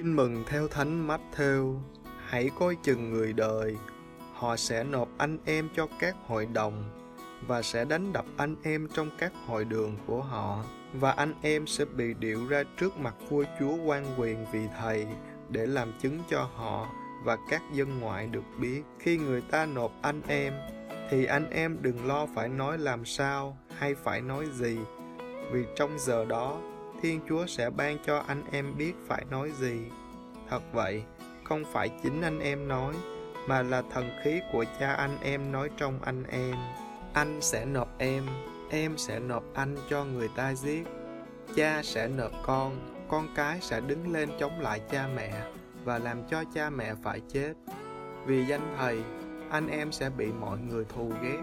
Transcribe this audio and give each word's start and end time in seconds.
Tin 0.00 0.16
mừng 0.16 0.44
theo 0.46 0.68
Thánh 0.68 1.08
Matthew, 1.08 1.78
hãy 2.26 2.50
coi 2.58 2.76
chừng 2.82 3.10
người 3.10 3.32
đời, 3.32 3.76
họ 4.34 4.56
sẽ 4.56 4.84
nộp 4.84 5.08
anh 5.18 5.38
em 5.44 5.68
cho 5.76 5.86
các 5.98 6.14
hội 6.26 6.46
đồng 6.52 6.84
và 7.46 7.62
sẽ 7.62 7.84
đánh 7.84 8.12
đập 8.12 8.24
anh 8.36 8.56
em 8.62 8.88
trong 8.94 9.10
các 9.18 9.32
hội 9.46 9.64
đường 9.64 9.96
của 10.06 10.22
họ. 10.22 10.64
Và 10.92 11.10
anh 11.10 11.34
em 11.42 11.66
sẽ 11.66 11.84
bị 11.84 12.14
điệu 12.14 12.48
ra 12.48 12.62
trước 12.80 12.98
mặt 12.98 13.14
vua 13.28 13.44
chúa 13.60 13.76
quan 13.84 14.04
quyền 14.18 14.46
vì 14.52 14.60
thầy 14.80 15.06
để 15.48 15.66
làm 15.66 15.92
chứng 16.02 16.18
cho 16.30 16.48
họ 16.54 16.88
và 17.24 17.36
các 17.50 17.62
dân 17.72 18.00
ngoại 18.00 18.26
được 18.26 18.44
biết. 18.60 18.82
Khi 18.98 19.18
người 19.18 19.40
ta 19.40 19.66
nộp 19.66 19.92
anh 20.02 20.22
em 20.26 20.52
thì 21.10 21.24
anh 21.24 21.50
em 21.50 21.78
đừng 21.80 22.06
lo 22.06 22.26
phải 22.34 22.48
nói 22.48 22.78
làm 22.78 23.04
sao 23.04 23.56
hay 23.78 23.94
phải 23.94 24.20
nói 24.20 24.46
gì 24.54 24.78
vì 25.52 25.64
trong 25.76 25.98
giờ 25.98 26.24
đó 26.24 26.60
thiên 27.02 27.20
chúa 27.28 27.46
sẽ 27.46 27.70
ban 27.70 27.98
cho 28.06 28.24
anh 28.26 28.42
em 28.52 28.76
biết 28.78 28.92
phải 29.06 29.24
nói 29.30 29.50
gì. 29.60 29.80
Thật 30.48 30.62
vậy, 30.72 31.02
không 31.44 31.64
phải 31.72 31.90
chính 32.02 32.22
anh 32.22 32.40
em 32.40 32.68
nói, 32.68 32.94
mà 33.48 33.62
là 33.62 33.82
thần 33.90 34.10
khí 34.22 34.40
của 34.52 34.64
cha 34.80 34.92
anh 34.92 35.16
em 35.22 35.52
nói 35.52 35.70
trong 35.76 36.02
anh 36.02 36.24
em. 36.24 36.54
Anh 37.12 37.38
sẽ 37.40 37.64
nộp 37.64 37.98
em 37.98 38.24
em 38.70 38.98
sẽ 38.98 39.18
nộp 39.18 39.44
anh 39.54 39.76
cho 39.90 40.04
người 40.04 40.28
ta 40.36 40.54
giết. 40.54 40.86
Cha 41.56 41.80
sẽ 41.82 42.08
nộp 42.08 42.32
con 42.42 42.90
con 43.10 43.28
cái 43.34 43.58
sẽ 43.60 43.80
đứng 43.80 44.12
lên 44.12 44.28
chống 44.40 44.60
lại 44.60 44.80
cha 44.90 45.08
mẹ 45.16 45.32
và 45.84 45.98
làm 45.98 46.22
cho 46.30 46.44
cha 46.54 46.70
mẹ 46.70 46.94
phải 47.02 47.20
chết. 47.28 47.52
Vì 48.26 48.44
danh 48.44 48.74
thầy, 48.78 49.02
anh 49.50 49.68
em 49.68 49.92
sẽ 49.92 50.10
bị 50.10 50.26
mọi 50.40 50.58
người 50.58 50.84
thù 50.84 51.12
ghét. 51.22 51.40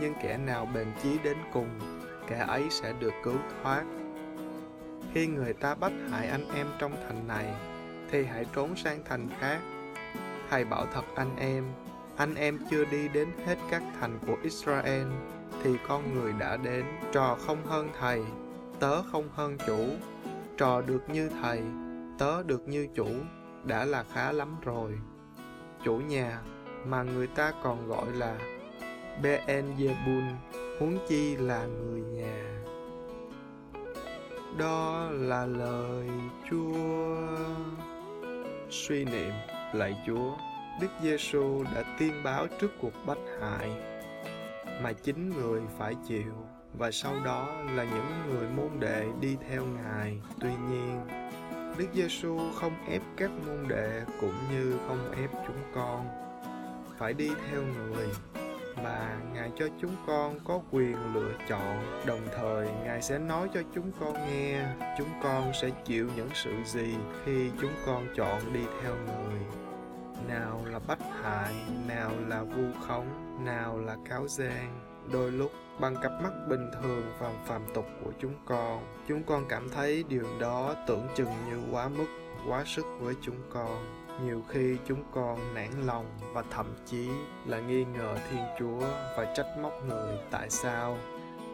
Nhưng 0.00 0.14
kẻ 0.22 0.38
nào 0.46 0.68
bền 0.74 0.86
chí 1.02 1.18
đến 1.24 1.36
cùng, 1.52 1.68
kẻ 2.28 2.44
ấy 2.48 2.64
sẽ 2.70 2.92
được 3.00 3.12
cứu 3.24 3.36
thoát 3.62 3.84
khi 5.14 5.26
người 5.26 5.52
ta 5.52 5.74
bắt 5.74 5.92
hại 6.10 6.28
anh 6.28 6.48
em 6.54 6.66
trong 6.78 6.92
thành 7.06 7.28
này, 7.28 7.46
thì 8.10 8.24
hãy 8.24 8.46
trốn 8.54 8.76
sang 8.76 9.02
thành 9.04 9.28
khác. 9.40 9.60
Thầy 10.50 10.64
bảo 10.64 10.86
thật 10.92 11.04
anh 11.14 11.36
em 11.36 11.64
anh 12.20 12.34
em 12.34 12.58
chưa 12.70 12.84
đi 12.84 13.08
đến 13.08 13.28
hết 13.46 13.56
các 13.70 13.82
thành 14.00 14.18
của 14.26 14.36
israel, 14.42 15.06
thì 15.62 15.70
con 15.88 16.14
người 16.14 16.32
đã 16.38 16.56
đến. 16.56 16.84
Trò 17.12 17.36
không 17.46 17.66
hơn 17.66 17.88
thầy, 18.00 18.22
tớ 18.80 19.02
không 19.02 19.28
hơn 19.32 19.58
chủ. 19.66 19.86
Trò 20.56 20.80
được 20.80 21.10
như 21.10 21.30
thầy, 21.42 21.62
tớ 22.18 22.42
được 22.42 22.68
như 22.68 22.88
chủ, 22.94 23.08
đã 23.64 23.84
là 23.84 24.04
khá 24.12 24.32
lắm 24.32 24.56
rồi. 24.62 24.92
Chủ 25.84 25.96
nhà, 25.96 26.40
mà 26.84 27.02
người 27.02 27.26
ta 27.26 27.52
còn 27.62 27.88
gọi 27.88 28.12
là 28.12 28.36
Beelzebul 29.22 30.34
huống 30.80 30.98
chi 31.08 31.36
là 31.36 31.66
người 31.66 32.00
nhà 32.00 32.62
đó 34.58 35.08
là 35.10 35.46
lời 35.46 36.08
Chúa 36.50 37.16
suy 38.70 39.04
niệm 39.04 39.32
lạy 39.72 39.96
Chúa 40.06 40.36
Đức 40.80 40.88
Giêsu 41.02 41.64
đã 41.74 41.96
tiên 41.98 42.12
báo 42.24 42.46
trước 42.60 42.70
cuộc 42.80 42.92
bách 43.06 43.18
hại 43.40 43.70
mà 44.82 44.92
chính 44.92 45.30
người 45.30 45.60
phải 45.78 45.94
chịu 46.08 46.32
và 46.78 46.90
sau 46.90 47.14
đó 47.24 47.48
là 47.74 47.84
những 47.84 48.12
người 48.28 48.48
môn 48.56 48.80
đệ 48.80 49.06
đi 49.20 49.36
theo 49.48 49.64
Ngài. 49.64 50.20
Tuy 50.40 50.50
nhiên, 50.70 51.00
Đức 51.78 51.86
Giêsu 51.94 52.38
không 52.54 52.72
ép 52.88 53.02
các 53.16 53.30
môn 53.46 53.68
đệ 53.68 54.02
cũng 54.20 54.34
như 54.52 54.74
không 54.88 55.12
ép 55.12 55.30
chúng 55.46 55.62
con 55.74 56.06
phải 56.98 57.12
đi 57.12 57.30
theo 57.50 57.62
người 57.62 58.08
mà 58.84 59.16
Ngài 59.34 59.50
cho 59.58 59.66
chúng 59.80 59.96
con 60.06 60.38
có 60.44 60.60
quyền 60.70 61.14
lựa 61.14 61.32
chọn, 61.48 62.04
đồng 62.06 62.20
thời 62.36 62.68
Ngài 62.84 63.02
sẽ 63.02 63.18
nói 63.18 63.48
cho 63.54 63.60
chúng 63.74 63.92
con 64.00 64.12
nghe 64.12 64.64
chúng 64.98 65.08
con 65.22 65.52
sẽ 65.62 65.70
chịu 65.84 66.08
những 66.16 66.28
sự 66.34 66.50
gì 66.66 66.94
khi 67.24 67.50
chúng 67.60 67.72
con 67.86 68.06
chọn 68.16 68.52
đi 68.52 68.60
theo 68.82 68.94
người. 68.94 69.40
Nào 70.28 70.60
là 70.64 70.78
bách 70.88 71.02
hại, 71.22 71.54
nào 71.88 72.10
là 72.28 72.42
vu 72.42 72.64
khống, 72.86 73.06
nào 73.44 73.78
là 73.78 73.96
cáo 74.08 74.28
gian. 74.28 74.80
Đôi 75.12 75.30
lúc 75.30 75.52
bằng 75.80 75.94
cặp 76.02 76.12
mắt 76.22 76.32
bình 76.48 76.70
thường 76.82 77.12
và 77.18 77.30
phàm 77.46 77.62
tục 77.74 77.86
của 78.04 78.12
chúng 78.20 78.34
con, 78.44 78.84
chúng 79.08 79.22
con 79.22 79.44
cảm 79.48 79.68
thấy 79.68 80.04
điều 80.08 80.26
đó 80.40 80.74
tưởng 80.86 81.06
chừng 81.14 81.30
như 81.50 81.60
quá 81.72 81.88
mức, 81.88 82.06
quá 82.48 82.64
sức 82.66 82.84
với 83.00 83.14
chúng 83.22 83.36
con 83.52 84.00
nhiều 84.24 84.42
khi 84.48 84.76
chúng 84.86 85.04
con 85.12 85.54
nản 85.54 85.70
lòng 85.86 86.06
và 86.32 86.44
thậm 86.50 86.74
chí 86.86 87.08
là 87.46 87.60
nghi 87.60 87.84
ngờ 87.84 88.16
thiên 88.30 88.44
chúa 88.58 88.80
và 89.16 89.34
trách 89.36 89.58
móc 89.62 89.72
người 89.88 90.18
tại 90.30 90.50
sao 90.50 90.98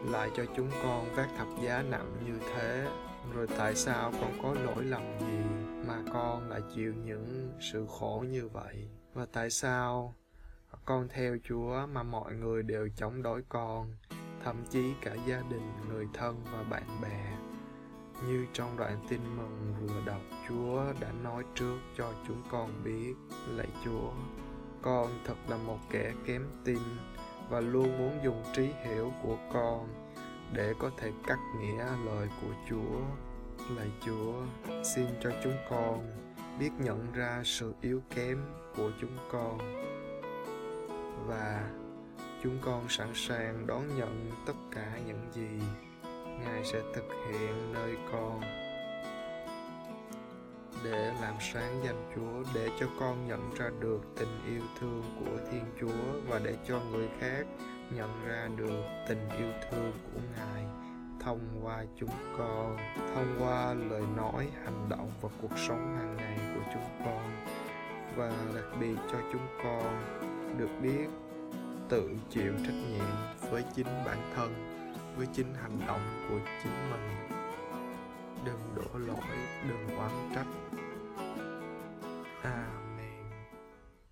lại 0.05 0.29
cho 0.35 0.45
chúng 0.55 0.69
con 0.83 1.05
vác 1.15 1.29
thập 1.37 1.47
giá 1.61 1.81
nặng 1.81 2.17
như 2.25 2.39
thế. 2.39 2.87
Rồi 3.33 3.47
tại 3.57 3.75
sao 3.75 4.11
con 4.21 4.31
có 4.43 4.55
lỗi 4.65 4.83
lầm 4.83 5.19
gì 5.19 5.39
mà 5.87 6.03
con 6.13 6.49
lại 6.49 6.61
chịu 6.75 6.93
những 7.05 7.51
sự 7.71 7.85
khổ 7.99 8.25
như 8.29 8.47
vậy? 8.47 8.89
Và 9.13 9.25
tại 9.33 9.49
sao 9.49 10.15
con 10.85 11.07
theo 11.07 11.37
chúa 11.43 11.85
mà 11.91 12.03
mọi 12.03 12.33
người 12.33 12.63
đều 12.63 12.89
chống 12.95 13.23
đối 13.23 13.41
con, 13.49 13.91
thậm 14.43 14.55
chí 14.69 14.93
cả 15.01 15.15
gia 15.27 15.41
đình, 15.49 15.71
người 15.89 16.05
thân 16.13 16.43
và 16.53 16.63
bạn 16.63 17.01
bè? 17.01 17.46
Như 18.27 18.45
trong 18.53 18.77
đoạn 18.77 18.97
tin 19.09 19.19
mừng 19.37 19.73
vừa 19.81 20.01
đọc, 20.05 20.21
chúa 20.49 20.93
đã 20.99 21.11
nói 21.23 21.43
trước 21.55 21.77
cho 21.97 22.13
chúng 22.27 22.43
con 22.51 22.71
biết 22.83 23.13
lạy 23.47 23.67
chúa. 23.85 24.11
Con 24.81 25.07
thật 25.25 25.35
là 25.47 25.57
một 25.57 25.79
kẻ 25.89 26.13
kém 26.25 26.47
tin 26.63 26.79
và 27.49 27.59
luôn 27.59 27.97
muốn 27.97 28.19
dùng 28.23 28.43
trí 28.53 28.69
hiểu 28.83 29.13
của 29.23 29.37
con 29.53 29.87
để 30.53 30.73
có 30.79 30.91
thể 30.97 31.11
cắt 31.27 31.39
nghĩa 31.59 31.85
lời 32.05 32.27
của 32.41 32.53
chúa. 32.69 32.99
Lạy 33.75 33.91
chúa, 34.05 34.33
xin 34.83 35.05
cho 35.23 35.31
chúng 35.43 35.57
con 35.69 36.17
biết 36.59 36.71
nhận 36.79 37.11
ra 37.13 37.41
sự 37.45 37.73
yếu 37.81 38.01
kém 38.15 38.45
của 38.75 38.91
chúng 39.01 39.17
con 39.31 39.57
và 41.27 41.69
chúng 42.43 42.57
con 42.61 42.89
sẵn 42.89 43.07
sàng 43.13 43.67
đón 43.67 43.97
nhận 43.97 44.31
tất 44.45 44.53
cả 44.71 44.99
những 45.07 45.31
gì 45.33 45.65
ngài 46.43 46.65
sẽ 46.65 46.81
thực 46.93 47.05
hiện 47.29 47.73
nơi 47.73 47.95
con 48.11 48.41
để 50.83 51.13
làm 51.21 51.35
sáng 51.39 51.81
danh 51.85 52.11
chúa, 52.15 52.51
để 52.53 52.69
cho 52.79 52.85
con 52.99 53.27
nhận 53.27 53.53
ra 53.55 53.69
được 53.79 54.01
tình 54.19 54.39
yêu 54.47 54.61
thương 54.79 55.03
của 55.19 55.37
thiên 55.51 55.65
chúa 55.79 56.21
và 56.27 56.39
để 56.43 56.55
cho 56.67 56.79
người 56.91 57.07
khác 57.19 57.45
nhận 57.95 58.25
ra 58.27 58.49
được 58.57 58.83
tình 59.07 59.29
yêu 59.37 59.51
thương 59.71 59.91
của 60.13 60.19
ngài. 60.37 60.63
Thông 61.19 61.39
qua 61.61 61.83
chúng 61.99 62.09
con, 62.37 62.77
thông 63.15 63.35
qua 63.39 63.73
lời 63.73 64.03
nói, 64.17 64.47
hành 64.63 64.89
động 64.89 65.11
và 65.21 65.29
cuộc 65.41 65.57
sống 65.67 65.97
hàng 65.97 66.17
ngày 66.17 66.39
của 66.55 66.71
chúng 66.73 67.05
con. 67.05 67.45
Và 68.15 68.31
đặc 68.55 68.65
biệt 68.79 68.95
cho 69.11 69.17
chúng 69.33 69.47
con 69.63 70.01
được 70.57 70.69
biết 70.81 71.07
tự 71.89 72.09
chịu 72.29 72.53
trách 72.63 72.75
nhiệm 72.89 73.49
với 73.51 73.63
chính 73.75 73.87
bản 74.05 74.31
thân 74.35 74.76
với 75.17 75.27
chính 75.33 75.53
hành 75.53 75.79
động 75.87 76.01
của 76.29 76.39
chính 76.63 76.89
mình. 76.89 77.29
Đừng 78.45 78.59
đổ 78.75 78.99
lỗi 78.99 79.37
đừng 79.69 79.97
oán 79.97 80.11
trách. 80.35 80.47
À 82.43 82.86